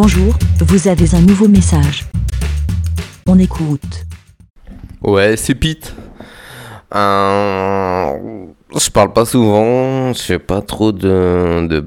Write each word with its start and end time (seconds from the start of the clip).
Bonjour, 0.00 0.32
vous 0.60 0.86
avez 0.86 1.12
un 1.16 1.20
nouveau 1.22 1.48
message. 1.48 2.04
On 3.26 3.36
écoute. 3.36 4.06
Ouais, 5.02 5.36
c'est 5.36 5.56
Pete. 5.56 5.92
Euh, 6.94 8.46
je 8.76 8.90
parle 8.90 9.12
pas 9.12 9.24
souvent, 9.24 10.12
je 10.12 10.22
fais 10.22 10.38
pas 10.38 10.62
trop 10.62 10.92
de, 10.92 11.66
de 11.68 11.84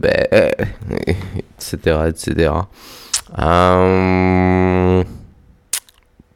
etc., 1.57 2.00
etc. 2.09 2.52
Euh, 3.39 5.04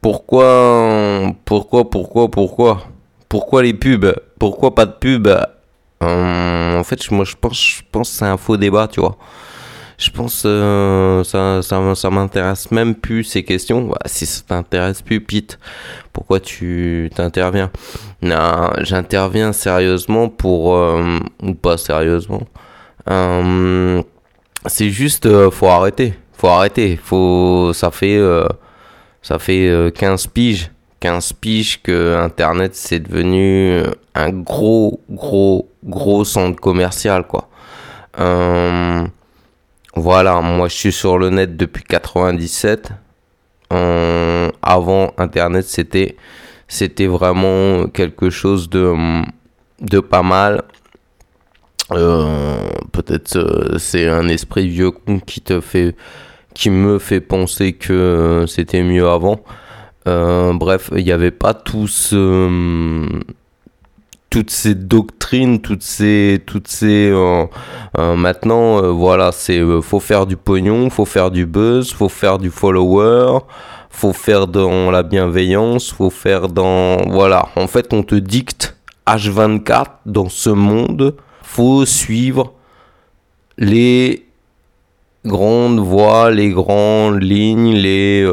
pourquoi, 0.00 1.30
pourquoi, 1.44 1.90
pourquoi, 1.90 2.30
pourquoi, 2.30 2.82
pourquoi 3.28 3.62
les 3.62 3.74
pubs? 3.74 4.14
Pourquoi 4.38 4.74
pas 4.74 4.86
de 4.86 4.92
pubs? 4.92 5.28
Euh, 6.02 6.78
En 6.78 6.84
fait, 6.84 7.10
moi, 7.10 7.26
je 7.26 7.34
pense, 7.38 7.60
je 7.60 7.82
pense 7.92 8.12
que 8.12 8.16
c'est 8.16 8.24
un 8.24 8.38
faux 8.38 8.56
débat, 8.56 8.88
tu 8.88 9.00
vois 9.00 9.18
je 9.98 10.10
pense 10.10 10.42
euh, 10.44 11.24
ça, 11.24 11.62
ça, 11.62 12.10
m'intéresse 12.10 12.70
même 12.70 12.94
plus 12.94 13.24
ces 13.24 13.44
questions. 13.44 13.88
Bah, 13.88 13.98
si 14.04 14.26
ça 14.26 14.42
t'intéresse 14.46 15.00
plus, 15.00 15.20
Pete, 15.20 15.58
pourquoi 16.12 16.38
tu 16.40 17.10
t'interviens? 17.14 17.70
Non, 18.22 18.70
j'interviens 18.80 19.52
sérieusement 19.52 20.28
pour 20.28 20.74
euh, 20.74 21.18
ou 21.42 21.54
pas 21.54 21.78
sérieusement. 21.78 22.42
Euh, 23.08 24.02
c'est 24.66 24.90
juste, 24.90 25.26
euh, 25.26 25.50
faut 25.50 25.68
arrêter, 25.68 26.14
faut 26.32 26.48
arrêter. 26.48 26.98
Faut, 27.02 27.72
ça 27.72 27.90
fait, 27.90 28.20
ça 29.22 29.38
fait 29.38 29.92
15 29.94 30.26
piges. 30.28 30.70
15 31.00 31.34
piges 31.34 31.82
que 31.82 32.16
Internet 32.16 32.74
c'est 32.74 33.00
devenu 33.00 33.82
un 34.14 34.30
gros, 34.30 35.00
gros, 35.10 35.70
gros 35.84 36.24
centre 36.24 36.60
commercial, 36.60 37.26
quoi. 37.26 37.48
Voilà, 39.96 40.40
moi 40.40 40.68
je 40.68 40.74
suis 40.74 40.92
sur 40.92 41.18
le 41.18 41.30
net 41.30 41.56
depuis 41.56 41.82
97. 41.82 42.92
avant 43.70 45.12
Internet, 45.18 45.66
c'était 45.66 47.06
vraiment 47.06 47.86
quelque 47.88 48.30
chose 48.30 48.70
de 48.70 50.00
pas 50.00 50.22
mal. 50.22 50.62
Euh, 51.92 52.68
peut-être 52.90 53.36
euh, 53.36 53.78
c'est 53.78 54.08
un 54.08 54.26
esprit 54.28 54.66
vieux 54.68 54.90
qui 55.24 55.40
te 55.40 55.60
fait 55.60 55.94
qui 56.52 56.68
me 56.70 56.98
fait 56.98 57.20
penser 57.20 57.74
que 57.74 58.44
c'était 58.48 58.82
mieux 58.82 59.08
avant. 59.08 59.40
Euh, 60.08 60.52
bref, 60.52 60.90
il 60.96 61.04
n'y 61.04 61.12
avait 61.12 61.30
pas 61.30 61.54
tout 61.54 61.86
ce 61.86 63.06
toutes 64.36 64.50
ces 64.50 64.74
doctrines, 64.74 65.62
toutes 65.62 65.82
ces, 65.82 66.42
toutes 66.44 66.68
ces, 66.68 67.08
euh, 67.10 67.46
euh, 67.96 68.16
maintenant, 68.16 68.82
euh, 68.82 68.90
voilà, 68.90 69.32
c'est, 69.32 69.62
faut 69.80 69.98
faire 69.98 70.26
du 70.26 70.36
pognon, 70.36 70.90
faut 70.90 71.06
faire 71.06 71.30
du 71.30 71.46
buzz, 71.46 71.90
faut 71.90 72.10
faire 72.10 72.36
du 72.36 72.50
follower, 72.50 73.38
faut 73.88 74.12
faire 74.12 74.46
dans 74.46 74.90
la 74.90 75.02
bienveillance, 75.02 75.90
faut 75.90 76.10
faire 76.10 76.48
dans, 76.48 76.98
voilà, 77.08 77.48
en 77.56 77.66
fait, 77.66 77.94
on 77.94 78.02
te 78.02 78.14
dicte 78.14 78.76
H24 79.06 79.86
dans 80.04 80.28
ce 80.28 80.50
monde, 80.50 81.16
faut 81.42 81.86
suivre 81.86 82.52
les 83.56 84.26
grandes 85.24 85.80
voies, 85.80 86.30
les 86.30 86.50
grandes 86.50 87.22
lignes, 87.22 87.72
les 87.72 88.30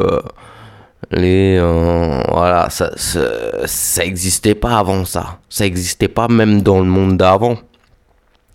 les 1.10 1.56
euh, 1.58 2.22
voilà 2.28 2.68
ça, 2.70 2.90
ça 2.96 4.04
existait 4.04 4.54
pas 4.54 4.78
avant 4.78 5.04
ça. 5.04 5.38
Ça 5.48 5.66
existait 5.66 6.08
pas 6.08 6.28
même 6.28 6.62
dans 6.62 6.78
le 6.78 6.86
monde 6.86 7.16
d'avant. 7.16 7.56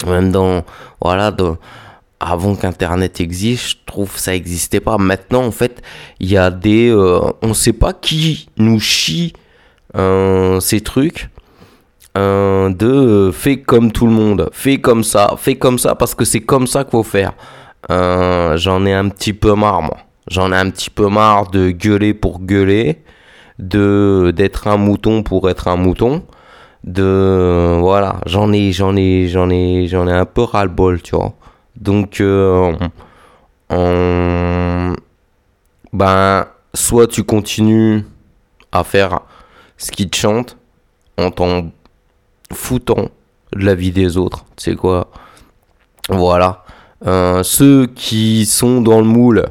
Même 0.08 0.32
dans 0.32 0.64
voilà 1.02 1.36
avant 2.22 2.56
qu'internet 2.56 3.22
existe 3.22 3.70
je 3.70 3.76
trouve 3.86 4.18
ça 4.18 4.36
existait 4.36 4.80
pas. 4.80 4.98
Maintenant 4.98 5.44
en 5.44 5.52
fait 5.52 5.82
il 6.20 6.30
y 6.30 6.38
a 6.38 6.52
des 6.52 6.90
euh, 6.90 7.20
on 7.42 7.54
sait 7.54 7.74
pas 7.74 7.94
qui 7.94 8.50
nous 8.58 8.80
chie 8.80 9.34
euh, 9.96 10.60
ces 10.60 10.82
trucs 10.82 11.30
de 12.16 13.32
fait 13.34 13.62
comme 13.62 13.94
tout 13.94 14.06
le 14.06 14.12
monde 14.12 14.50
fait 14.52 14.82
comme 14.82 15.06
ça 15.06 15.36
fait 15.38 15.56
comme 15.56 15.80
ça 15.80 15.96
parce 15.96 16.14
que 16.14 16.26
c'est 16.26 16.42
comme 16.42 16.68
ça 16.68 16.84
qu'il 16.84 16.92
faut 16.92 17.04
faire. 17.04 17.34
J'en 17.88 18.86
ai 18.86 18.94
un 18.94 19.08
petit 19.08 19.32
peu 19.32 19.56
marre 19.56 19.82
moi 19.82 19.98
J'en 20.30 20.52
ai 20.52 20.56
un 20.56 20.70
petit 20.70 20.90
peu 20.90 21.08
marre 21.10 21.50
de 21.50 21.72
gueuler 21.72 22.14
pour 22.14 22.40
gueuler, 22.40 23.02
de 23.58 24.32
d'être 24.36 24.68
un 24.68 24.78
mouton 24.78 25.24
pour 25.24 25.50
être 25.50 25.68
un 25.68 25.76
mouton, 25.76 26.24
de 26.84 27.78
voilà, 27.80 28.22
j'en 28.26 28.52
ai 28.54 28.72
j'en 28.72 28.96
ai 28.96 29.28
j'en 29.28 29.50
ai 29.50 29.88
j'en 29.88 30.08
ai 30.08 30.14
un 30.14 30.26
peu 30.26 30.44
ras 30.44 30.64
le 30.64 30.70
bol, 30.70 31.02
tu 31.02 31.16
vois. 31.16 31.34
Donc 31.76 32.22
euh, 32.22 32.74
ben 35.94 36.48
soit 36.74 37.08
tu 37.08 37.24
continues 37.24 38.06
à 38.72 38.84
faire 38.84 39.22
ce 39.78 39.92
qui 39.92 40.10
te 40.10 40.16
chante 40.16 40.58
en 41.18 41.32
t'en 41.32 41.72
foutant 42.54 43.10
de 43.54 43.66
la 43.66 43.76
vie 43.76 43.92
des 43.92 44.18
autres, 44.18 44.46
sais 44.58 44.76
quoi. 44.76 45.10
Voilà. 46.10 46.64
Euh, 47.08 47.44
ceux 47.44 47.88
qui 47.88 48.46
sont 48.46 48.82
dans 48.82 49.00
le 49.00 49.06
moule, 49.08 49.46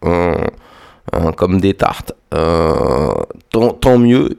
comme 0.00 1.60
des 1.60 1.74
tartes. 1.74 2.12
Euh, 2.34 3.12
tant, 3.50 3.98
mieux, 3.98 4.30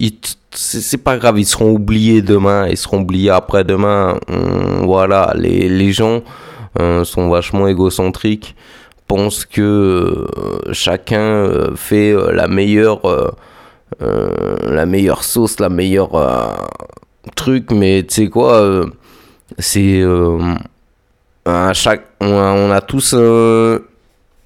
c'est 0.51 1.03
pas 1.03 1.17
grave, 1.17 1.39
ils 1.39 1.45
seront 1.45 1.71
oubliés 1.71 2.21
demain, 2.21 2.67
ils 2.67 2.77
seront 2.77 3.01
oubliés 3.01 3.29
après-demain. 3.29 4.17
Hum, 4.29 4.85
voilà, 4.85 5.33
les, 5.35 5.67
les 5.67 5.91
gens 5.91 6.21
euh, 6.79 7.03
sont 7.03 7.29
vachement 7.29 7.67
égocentriques, 7.67 8.55
pensent 9.07 9.45
que 9.45 9.61
euh, 9.61 10.73
chacun 10.73 11.75
fait 11.75 12.15
la 12.33 12.47
meilleure, 12.47 13.01
la 13.99 14.85
meilleure 14.85 15.23
sauce, 15.23 15.59
la 15.59 15.69
meilleure 15.69 16.11
truc, 17.35 17.71
mais 17.71 18.03
tu 18.03 18.13
sais 18.13 18.29
quoi, 18.29 18.85
c'est 19.59 20.01
à 21.43 21.73
chaque, 21.73 22.05
on 22.21 22.71
a 22.71 22.79
tous 22.79 23.13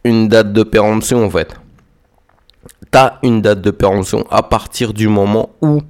une 0.06 0.30
date 0.30 0.54
de 0.54 0.64
péremption 0.64 1.26
en 1.26 1.30
fait. 1.30 1.54
T'as 2.92 3.18
une 3.24 3.42
date 3.42 3.60
de 3.62 3.72
péremption 3.72 4.26
à 4.30 4.44
partir 4.44 4.94
du 4.94 5.10
moment 5.10 5.50
où 5.62 5.82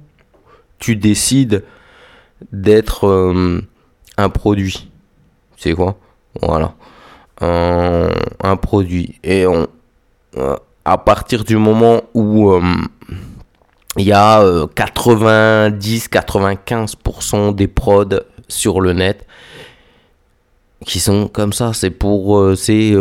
tu 0.78 0.96
décides 0.96 1.62
d'être 2.50 3.06
euh, 3.06 3.60
un 4.16 4.30
produit. 4.30 4.90
C'est 5.56 5.74
quoi? 5.74 5.96
Voilà. 6.42 6.74
Un, 7.40 8.10
produit. 8.56 9.20
Et 9.22 9.46
on, 9.46 9.68
euh, 10.38 10.56
à 10.84 10.98
partir 10.98 11.44
du 11.44 11.56
moment 11.58 12.00
où 12.14 12.50
euh, 12.50 12.60
il 13.98 14.06
y 14.06 14.12
a 14.12 14.42
90-95% 14.74 17.54
des 17.54 17.68
prods 17.68 18.20
sur 18.48 18.80
le 18.80 18.94
net 18.94 19.26
qui 20.86 21.00
sont 21.00 21.28
comme 21.28 21.52
ça, 21.52 21.74
c'est 21.74 21.90
pour 21.90 22.56
c'est 22.56 22.94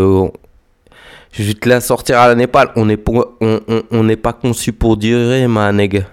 je 1.38 1.44
vais 1.44 1.54
te 1.54 1.68
la 1.68 1.82
sortir 1.82 2.20
à 2.20 2.30
la 2.30 2.36
Népal. 2.36 2.72
On 2.76 2.86
n'est 2.86 4.16
pas 4.16 4.34
conçu 4.34 4.72
pour 4.72 4.96
durer, 4.96 5.48
ma 5.48 5.72
nègre. 5.74 6.04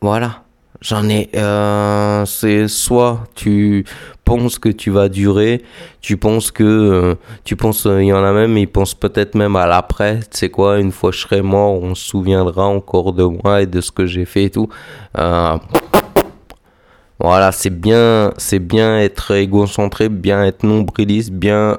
Voilà. 0.00 0.42
J'en 0.80 1.08
ai. 1.08 1.30
Euh, 1.36 2.26
c'est 2.26 2.68
soit 2.68 3.24
tu 3.34 3.84
penses 4.24 4.58
que 4.58 4.68
tu 4.68 4.90
vas 4.90 5.08
durer, 5.08 5.62
tu 6.00 6.16
penses 6.16 6.50
que. 6.50 6.64
Euh, 6.64 7.14
tu 7.44 7.56
penses. 7.56 7.86
Euh, 7.86 8.02
il 8.02 8.08
y 8.08 8.12
en 8.12 8.24
a 8.24 8.32
même, 8.32 8.58
ils 8.58 8.66
pensent 8.66 8.94
peut-être 8.94 9.36
même 9.36 9.56
à 9.56 9.66
l'après. 9.66 10.18
Tu 10.30 10.38
sais 10.38 10.50
quoi, 10.50 10.78
une 10.78 10.92
fois 10.92 11.12
je 11.12 11.20
serai 11.20 11.40
mort, 11.40 11.80
on 11.80 11.94
se 11.94 12.08
souviendra 12.08 12.66
encore 12.66 13.12
de 13.12 13.22
moi 13.22 13.62
et 13.62 13.66
de 13.66 13.80
ce 13.80 13.90
que 13.90 14.04
j'ai 14.04 14.24
fait 14.24 14.44
et 14.44 14.50
tout. 14.50 14.68
voilà, 17.18 17.52
c'est 17.52 17.70
bien, 17.70 18.34
c'est 18.36 18.58
bien 18.58 18.98
être 18.98 19.30
égocentré, 19.30 20.08
bien 20.08 20.44
être 20.44 20.64
nombriliste, 20.64 21.30
bien 21.30 21.78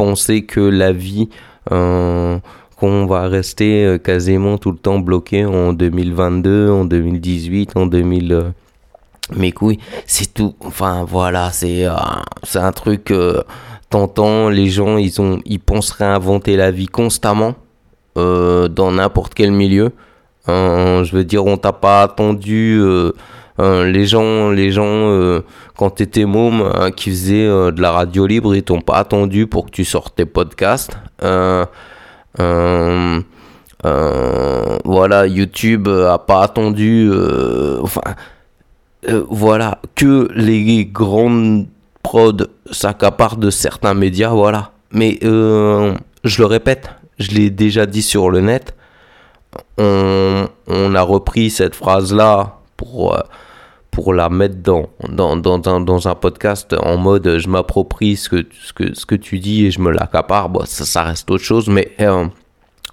penser 0.00 0.46
que 0.46 0.60
la 0.60 0.92
vie, 0.92 1.28
euh, 1.72 2.38
qu'on 2.78 3.04
va 3.04 3.28
rester 3.28 3.84
euh, 3.84 3.98
quasiment 3.98 4.56
tout 4.56 4.70
le 4.70 4.78
temps 4.78 4.98
bloqué 4.98 5.44
en 5.44 5.74
2022, 5.74 6.70
en 6.70 6.86
2018, 6.86 7.76
en 7.76 7.84
2000. 7.84 8.32
Euh, 8.32 8.42
mais 9.36 9.52
couilles, 9.52 9.78
c'est 10.06 10.32
tout. 10.32 10.54
Enfin 10.64 11.04
voilà, 11.06 11.50
c'est 11.52 11.86
c'est 12.42 12.58
un 12.58 12.72
truc. 12.72 13.12
T'entends, 13.90 14.48
les 14.48 14.68
gens, 14.68 14.96
ils 14.96 15.20
ont, 15.20 15.40
ils 15.44 15.60
pensent 15.60 15.92
réinventer 15.92 16.56
la 16.56 16.70
vie 16.70 16.88
constamment 16.88 17.54
dans 18.16 18.90
n'importe 18.90 19.34
quel 19.34 19.52
milieu. 19.52 19.92
je 20.48 21.14
veux 21.14 21.24
dire, 21.24 21.46
on 21.46 21.56
t'a 21.58 21.72
pas 21.72 22.02
attendu 22.02 22.82
euh, 23.60 23.84
les 23.90 24.06
gens, 24.06 24.50
les 24.50 24.70
gens 24.70 24.84
euh, 24.86 25.42
quand 25.76 25.90
t'étais 25.90 26.24
môme, 26.24 26.62
hein, 26.62 26.90
qui 26.90 27.10
faisaient 27.10 27.46
euh, 27.46 27.70
de 27.70 27.82
la 27.82 27.92
radio 27.92 28.26
libre, 28.26 28.54
ils 28.54 28.62
t'ont 28.62 28.80
pas 28.80 28.96
attendu 28.96 29.46
pour 29.46 29.66
que 29.66 29.70
tu 29.70 29.84
sortes 29.84 30.14
tes 30.16 30.24
podcasts. 30.24 30.96
voilà, 34.84 35.26
YouTube 35.26 35.88
a 35.88 36.18
pas 36.18 36.42
attendu. 36.42 37.12
enfin, 37.82 38.00
voilà, 39.28 39.78
que 39.94 40.28
les 40.34 40.86
grandes 40.86 41.66
prods 42.02 42.46
s'accaparent 42.70 43.36
de 43.36 43.50
certains 43.50 43.94
médias, 43.94 44.30
voilà. 44.30 44.72
Mais 44.92 45.18
je 45.22 46.38
le 46.38 46.46
répète, 46.46 46.88
je 47.18 47.32
l'ai 47.32 47.50
déjà 47.50 47.84
dit 47.84 48.02
sur 48.02 48.30
le 48.30 48.40
net, 48.40 48.74
on, 49.76 50.48
a 50.94 51.02
repris 51.02 51.50
cette 51.50 51.74
phrase-là 51.74 52.60
pour, 52.76 53.16
pour 53.90 54.14
la 54.14 54.28
mettre 54.28 54.56
dans, 54.56 54.88
dans, 55.08 55.36
dans, 55.36 55.60
un, 55.68 55.80
dans 55.80 56.08
un 56.08 56.14
podcast 56.14 56.74
en 56.80 56.96
mode 56.96 57.38
je 57.38 57.48
m'approprie 57.48 58.16
ce 58.16 58.28
que, 58.28 58.46
ce, 58.52 58.72
que, 58.72 58.94
ce 58.94 59.04
que 59.04 59.14
tu 59.14 59.38
dis 59.38 59.66
et 59.66 59.70
je 59.70 59.80
me 59.80 59.90
l'accapare, 59.90 60.48
bon, 60.48 60.64
ça, 60.64 60.84
ça 60.84 61.02
reste 61.02 61.30
autre 61.30 61.44
chose, 61.44 61.68
mais 61.68 61.92
euh, 62.00 62.26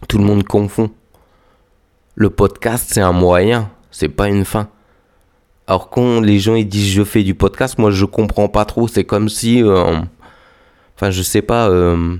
tout 0.07 0.17
le 0.17 0.23
monde 0.23 0.43
confond. 0.43 0.89
Le 2.15 2.29
podcast, 2.29 2.89
c'est 2.91 3.01
un 3.01 3.11
moyen, 3.11 3.69
c'est 3.91 4.09
pas 4.09 4.27
une 4.27 4.43
fin. 4.43 4.69
Alors 5.67 5.89
quand 5.89 6.21
les 6.21 6.39
gens 6.39 6.55
ils 6.55 6.67
disent 6.67 6.93
je 6.93 7.03
fais 7.03 7.23
du 7.23 7.35
podcast, 7.35 7.77
moi 7.77 7.91
je 7.91 8.05
comprends 8.05 8.47
pas 8.47 8.65
trop. 8.65 8.87
C'est 8.87 9.03
comme 9.03 9.27
si, 9.29 9.61
euh, 9.61 9.99
enfin 10.95 11.11
je 11.11 11.21
sais 11.21 11.41
pas, 11.41 11.69
euh, 11.69 12.15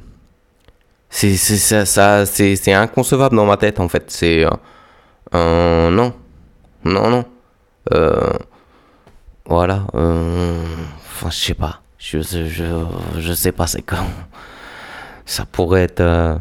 c'est 1.10 1.36
ça, 1.38 2.26
c'est 2.26 2.74
inconcevable 2.74 3.38
dans 3.38 3.46
ma 3.46 3.58
tête 3.58 3.80
en 3.80 3.88
fait. 3.88 4.12
C'est 4.12 4.46
euh, 5.34 5.90
non, 5.90 6.14
non 6.84 7.10
non. 7.10 7.26
Voilà. 9.48 9.86
Enfin 9.94 11.30
je 11.30 11.38
sais 11.38 11.54
pas. 11.54 11.82
Je, 11.98 12.20
je, 12.22 13.34
sais 13.34 13.52
pas 13.52 13.68
c'est 13.68 13.82
quand. 13.82 14.06
Ça 15.26 15.46
pourrait 15.46 15.84
être 15.84 16.40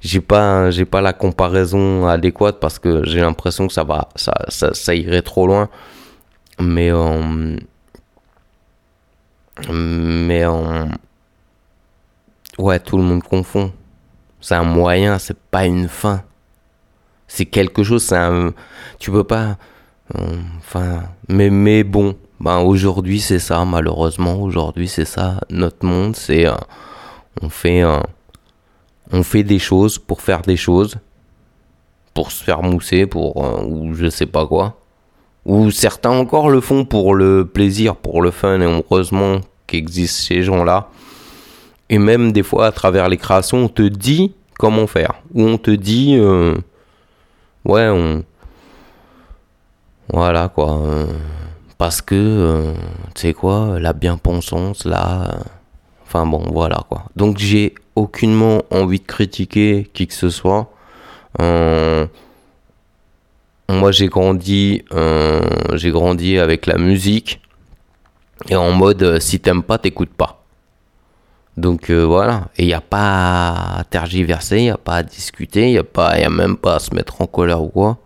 j'ai 0.00 0.20
pas 0.20 0.70
j'ai 0.70 0.84
pas 0.84 1.00
la 1.00 1.12
comparaison 1.12 2.06
adéquate 2.06 2.60
parce 2.60 2.78
que 2.78 3.04
j'ai 3.04 3.20
l'impression 3.20 3.66
que 3.66 3.72
ça 3.72 3.84
va 3.84 4.08
ça, 4.16 4.94
irait 4.94 5.22
trop 5.22 5.46
loin 5.46 5.68
mais 6.60 6.92
en 6.92 7.56
mais 9.72 10.44
en 10.46 10.88
ouais 12.58 12.78
tout 12.78 12.96
le 12.96 13.02
monde 13.02 13.22
confond 13.22 13.72
c'est 14.40 14.54
un 14.54 14.62
moyen 14.62 15.18
c'est 15.18 15.38
pas 15.38 15.66
une 15.66 15.88
fin 15.88 16.22
c'est 17.26 17.46
quelque 17.46 17.82
chose 17.82 18.04
c'est 18.04 18.16
un 18.16 18.52
tu 19.00 19.10
peux 19.10 19.24
pas 19.24 19.56
enfin 20.58 21.02
mais 21.28 21.50
mais 21.50 21.82
bon 21.82 22.16
ben 22.40 22.58
aujourd'hui 22.60 23.20
c'est 23.20 23.38
ça 23.38 23.64
malheureusement 23.64 24.36
aujourd'hui 24.40 24.88
c'est 24.88 25.04
ça 25.04 25.40
notre 25.50 25.84
monde 25.84 26.14
c'est 26.14 26.46
euh, 26.46 26.54
on 27.42 27.48
fait 27.48 27.80
un 27.80 28.02
on 29.12 29.22
fait 29.22 29.42
des 29.42 29.58
choses 29.58 29.98
pour 29.98 30.20
faire 30.20 30.42
des 30.42 30.56
choses, 30.56 30.96
pour 32.14 32.30
se 32.30 32.42
faire 32.42 32.62
mousser, 32.62 33.06
pour 33.06 33.44
euh, 33.44 33.62
ou 33.64 33.94
je 33.94 34.10
sais 34.10 34.26
pas 34.26 34.46
quoi. 34.46 34.76
Ou 35.46 35.70
certains 35.70 36.10
encore 36.10 36.50
le 36.50 36.60
font 36.60 36.84
pour 36.84 37.14
le 37.14 37.46
plaisir, 37.46 37.96
pour 37.96 38.20
le 38.20 38.30
fun, 38.30 38.60
et 38.60 38.64
heureusement 38.64 39.40
qu'existent 39.66 40.26
ces 40.28 40.42
gens-là. 40.42 40.88
Et 41.88 41.98
même 41.98 42.32
des 42.32 42.42
fois, 42.42 42.66
à 42.66 42.72
travers 42.72 43.08
les 43.08 43.16
créations, 43.16 43.64
on 43.64 43.68
te 43.68 43.82
dit 43.82 44.34
comment 44.58 44.86
faire. 44.86 45.14
Ou 45.34 45.42
on 45.42 45.56
te 45.56 45.70
dit, 45.70 46.16
euh, 46.18 46.54
ouais, 47.64 47.88
on. 47.88 48.24
Voilà 50.10 50.48
quoi. 50.48 50.80
Euh, 51.78 51.84
parce 51.84 52.02
que, 52.02 52.74
tu 53.14 53.20
sais 53.22 53.34
quoi, 53.34 53.78
la 53.80 53.92
bien-pensance, 53.92 54.84
là. 54.84 55.38
Enfin 56.04 56.26
bon, 56.26 56.42
voilà 56.52 56.84
quoi. 56.88 57.04
Donc 57.16 57.38
j'ai 57.38 57.74
aucunement 57.94 58.62
envie 58.70 58.98
de 58.98 59.06
critiquer 59.06 59.88
qui 59.92 60.06
que 60.06 60.14
ce 60.14 60.30
soit. 60.30 60.70
Euh, 61.40 62.06
moi, 63.68 63.92
j'ai 63.92 64.08
grandi, 64.08 64.84
euh, 64.92 65.42
j'ai 65.74 65.90
grandi 65.90 66.38
avec 66.38 66.66
la 66.66 66.78
musique 66.78 67.40
et 68.48 68.56
en 68.56 68.72
mode 68.72 69.02
euh, 69.02 69.20
si 69.20 69.40
t'aimes 69.40 69.62
pas, 69.62 69.78
t'écoutes 69.78 70.14
pas. 70.14 70.42
Donc 71.58 71.90
voilà, 71.90 72.48
et 72.56 72.62
il 72.62 72.66
n'y 72.68 72.74
a 72.74 72.80
pas 72.80 73.78
à 73.78 73.84
tergiverser, 73.84 74.58
il 74.58 74.62
n'y 74.64 74.70
a 74.70 74.78
pas 74.78 74.96
à 74.96 75.02
discuter, 75.02 75.66
il 75.66 75.72
n'y 75.72 75.78
a, 75.78 75.82
pas, 75.84 76.10
a 76.10 76.28
même 76.30 76.56
pas 76.56 76.76
à 76.76 76.78
se 76.78 76.94
mettre 76.94 77.20
en 77.20 77.26
colère 77.26 77.60
ou 77.60 77.68
quoi. 77.68 77.98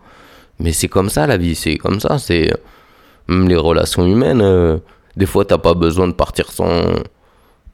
Mais 0.58 0.72
c'est 0.72 0.88
comme 0.88 1.10
ça 1.10 1.26
la 1.26 1.36
vie, 1.36 1.54
c'est 1.54 1.76
comme 1.76 2.00
ça, 2.00 2.18
c'est 2.18 2.50
même 3.32 3.48
les 3.48 3.56
relations 3.56 4.06
humaines. 4.06 4.80
des 5.16 5.26
fois, 5.26 5.44
t'as 5.44 5.58
pas 5.58 5.74
besoin 5.74 6.08
de 6.08 6.12
partir 6.12 6.50
sans, 6.52 6.82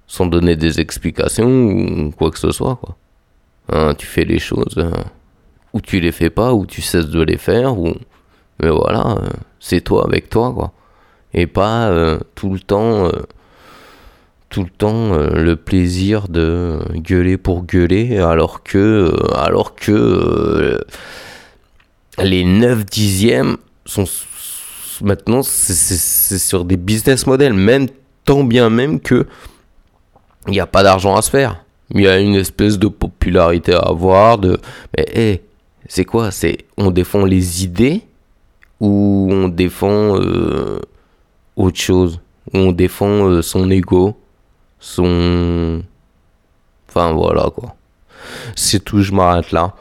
sans 0.07 0.27
donner 0.27 0.57
des 0.57 0.81
explications 0.81 1.49
ou 1.49 2.11
quoi 2.11 2.31
que 2.31 2.39
ce 2.39 2.51
soit. 2.51 2.77
Quoi. 2.77 2.97
Hein, 3.71 3.95
tu 3.97 4.07
fais 4.07 4.25
les 4.25 4.39
choses, 4.39 4.79
hein, 4.79 5.05
ou 5.75 5.81
tu 5.83 6.01
les 6.01 6.13
fais 6.13 6.31
pas, 6.31 6.55
ou 6.55 6.65
tu 6.65 6.81
cesses 6.81 7.09
de 7.09 7.21
les 7.21 7.37
faire, 7.37 7.79
ou... 7.79 7.95
mais 8.63 8.71
voilà, 8.71 9.19
euh, 9.21 9.29
c'est 9.61 9.83
toi 9.83 10.07
avec 10.07 10.31
toi, 10.31 10.53
quoi. 10.53 10.73
Et 11.35 11.47
pas 11.47 11.89
euh, 11.91 12.19
tout 12.35 12.51
le 12.51 12.61
temps, 12.61 13.07
euh, 13.07 13.13
tout 14.49 14.65
le 14.65 14.71
temps 14.71 15.13
le 15.15 15.57
plaisir 15.57 16.29
de 16.29 16.81
gueuler 16.95 17.37
pour 17.37 17.65
gueuler, 17.65 18.17
alors 18.19 18.63
que, 18.63 19.13
alors 19.35 19.75
que 19.75 20.81
les 22.19 22.45
9 22.45 22.87
dixièmes 22.87 23.59
sont 23.85 24.07
maintenant 25.03 25.43
c'est 25.43 26.39
sur 26.39 26.65
des 26.65 26.77
business 26.77 27.27
models, 27.27 27.55
même 27.55 27.87
tant 28.25 28.45
bien 28.45 28.71
même 28.71 29.01
que 29.01 29.27
il 30.47 30.53
n'y 30.53 30.61
a 30.61 30.67
pas 30.67 30.83
d'argent 30.83 31.17
à 31.17 31.23
se 31.23 31.31
faire. 31.31 31.65
Il 31.91 32.03
y 32.03 32.09
a 32.09 32.19
une 32.19 32.35
espèce 32.35 32.79
de 32.79 32.89
popularité 32.89 33.75
à 33.75 33.81
avoir. 33.81 34.39
De... 34.39 34.59
Mais 34.97 35.07
hé, 35.15 35.43
c'est 35.87 36.05
quoi? 36.05 36.31
C'est 36.31 36.59
on 36.77 36.91
défend 36.91 37.25
les 37.25 37.65
idées 37.65 38.03
ou 38.81 39.29
on 39.31 39.49
défend 39.49 40.19
euh, 40.19 40.81
autre 41.57 41.79
chose? 41.79 42.21
On 42.53 42.73
défend 42.73 43.29
euh, 43.29 43.43
son 43.43 43.71
ego 43.71 44.17
Son. 44.79 45.83
Enfin 46.89 47.13
voilà 47.13 47.51
quoi. 47.55 47.75
C'est 48.57 48.85
tout, 48.85 49.03
je 49.03 49.13
m'arrête 49.13 49.53
là. 49.53 49.75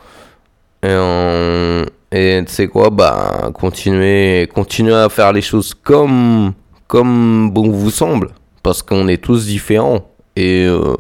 Et, 0.84 1.86
et 2.12 2.42
tu 2.46 2.54
sais 2.54 2.68
quoi 2.68 2.90
Bah, 2.90 3.52
continuez, 3.54 4.48
continuez 4.54 4.94
à 4.94 5.10
faire 5.10 5.34
les 5.34 5.42
choses 5.42 5.74
comme, 5.74 6.54
comme 6.88 7.52
bon 7.52 7.70
vous 7.72 7.92
semble. 7.92 8.30
Parce 8.64 8.82
qu'on 8.82 9.08
est 9.08 9.22
tous 9.22 9.46
différents. 9.46 10.10
Et, 10.36 10.66
euh, 10.66 10.96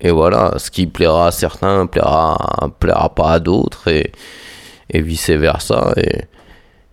et 0.00 0.10
voilà, 0.10 0.54
ce 0.56 0.70
qui 0.70 0.86
plaira 0.86 1.28
à 1.28 1.30
certains 1.30 1.86
plaira, 1.86 2.70
plaira 2.80 3.14
pas 3.14 3.32
à 3.34 3.40
d'autres 3.40 3.88
et, 3.88 4.12
et 4.90 5.00
vice 5.00 5.30
versa. 5.30 5.92
Et, 5.96 6.22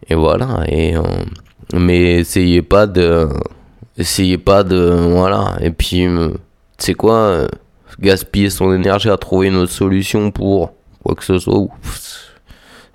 et 0.09 0.15
voilà. 0.15 0.63
Et, 0.67 0.95
euh, 0.95 1.01
mais 1.73 2.19
essayez 2.19 2.61
pas 2.61 2.85
de. 2.85 3.29
Essayez 3.97 4.37
pas 4.37 4.63
de. 4.63 5.07
Voilà. 5.09 5.55
Et 5.61 5.71
puis, 5.71 6.05
euh, 6.05 6.29
tu 6.77 6.85
sais 6.85 6.93
quoi 6.93 7.47
Gaspiller 7.99 8.49
son 8.49 8.73
énergie 8.73 9.09
à 9.09 9.17
trouver 9.17 9.47
une 9.47 9.55
autre 9.55 9.71
solution 9.71 10.29
pour 10.29 10.73
quoi 11.03 11.15
que 11.15 11.23
ce 11.23 11.39
soit. 11.39 11.67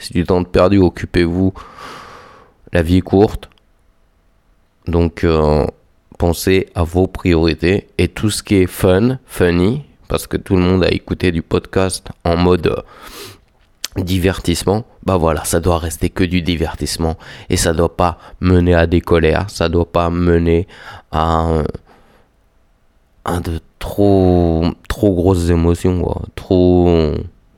C'est 0.00 0.14
du 0.14 0.24
temps 0.24 0.42
perdu, 0.42 0.78
occupez-vous. 0.78 1.52
La 2.72 2.82
vie 2.82 2.96
est 2.96 3.02
courte. 3.02 3.48
Donc, 4.86 5.24
pensez 6.20 6.68
à 6.74 6.82
vos 6.82 7.06
priorités 7.06 7.88
et 7.96 8.08
tout 8.08 8.28
ce 8.28 8.42
qui 8.42 8.56
est 8.56 8.66
fun, 8.66 9.18
funny, 9.24 9.84
parce 10.06 10.26
que 10.26 10.36
tout 10.36 10.54
le 10.54 10.60
monde 10.60 10.84
a 10.84 10.90
écouté 10.90 11.32
du 11.32 11.40
podcast 11.40 12.08
en 12.24 12.36
mode 12.36 12.66
euh, 12.66 14.02
divertissement, 14.02 14.84
bah 15.02 15.16
voilà, 15.16 15.44
ça 15.44 15.60
doit 15.60 15.78
rester 15.78 16.10
que 16.10 16.22
du 16.22 16.42
divertissement 16.42 17.16
et 17.48 17.56
ça 17.56 17.72
doit 17.72 17.96
pas 17.96 18.18
mener 18.40 18.74
à 18.74 18.86
des 18.86 19.00
colères, 19.00 19.48
ça 19.48 19.70
doit 19.70 19.90
pas 19.90 20.10
mener 20.10 20.68
à 21.10 21.62
un, 23.24 23.40
de 23.40 23.58
trop 23.78 24.66
trop 24.88 25.14
grosses 25.14 25.48
émotions, 25.48 26.04
trop 26.34 27.14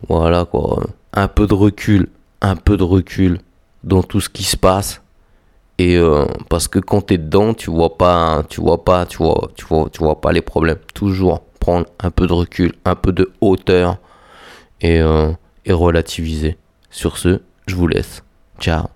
voilà 0.08 0.44
quoi, 0.44 0.84
un 1.14 1.26
peu 1.26 1.48
de 1.48 1.54
recul, 1.54 2.08
un 2.42 2.56
peu 2.56 2.76
de 2.76 2.82
recul 2.82 3.40
dans 3.82 4.02
tout 4.02 4.20
ce 4.20 4.28
qui 4.28 4.44
se 4.44 4.56
passe 4.56 5.02
et 5.78 5.96
euh, 5.96 6.26
parce 6.48 6.68
que 6.68 6.78
quand 6.78 7.06
tu 7.06 7.14
es 7.14 7.18
dedans, 7.18 7.54
tu 7.54 7.70
vois 7.70 7.96
pas, 7.96 8.44
tu 8.48 8.60
vois 8.60 8.84
pas, 8.84 9.06
tu 9.06 9.18
vois, 9.18 9.50
tu 9.56 9.64
vois, 9.64 9.88
tu 9.90 9.98
vois 9.98 10.20
pas 10.20 10.32
les 10.32 10.42
problèmes. 10.42 10.78
Toujours 10.94 11.40
prendre 11.60 11.86
un 11.98 12.10
peu 12.10 12.26
de 12.26 12.32
recul, 12.32 12.72
un 12.84 12.94
peu 12.94 13.12
de 13.12 13.32
hauteur 13.40 13.98
et, 14.80 15.00
euh, 15.00 15.32
relativiser. 15.68 16.56
Sur 16.90 17.16
ce, 17.16 17.40
je 17.66 17.74
vous 17.74 17.88
laisse. 17.88 18.22
Ciao. 18.60 18.86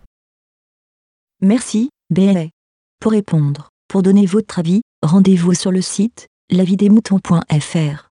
Merci, 1.41 1.91
BLA. 2.11 2.47
Pour 3.01 3.13
répondre, 3.13 3.71
pour 3.89 4.03
donner 4.03 4.27
votre 4.27 4.59
avis, 4.59 4.83
rendez-vous 5.03 5.55
sur 5.55 5.73
le 5.73 5.81
site 5.81 6.27
lavidemouton.fr. 6.51 8.06